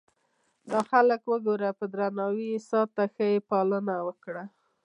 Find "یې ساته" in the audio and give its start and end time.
2.53-3.03